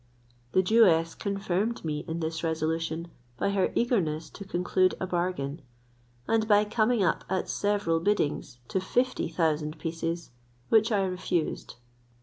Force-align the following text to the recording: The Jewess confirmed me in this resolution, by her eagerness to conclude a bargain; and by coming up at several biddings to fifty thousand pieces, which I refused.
The 0.53 0.63
Jewess 0.63 1.13
confirmed 1.13 1.85
me 1.85 2.03
in 2.07 2.21
this 2.21 2.43
resolution, 2.43 3.11
by 3.37 3.51
her 3.51 3.71
eagerness 3.75 4.31
to 4.31 4.43
conclude 4.43 4.95
a 4.99 5.05
bargain; 5.05 5.61
and 6.27 6.47
by 6.47 6.65
coming 6.65 7.03
up 7.03 7.23
at 7.29 7.47
several 7.47 7.99
biddings 7.99 8.57
to 8.69 8.81
fifty 8.81 9.29
thousand 9.29 9.77
pieces, 9.77 10.31
which 10.69 10.91
I 10.91 11.03
refused. 11.03 11.75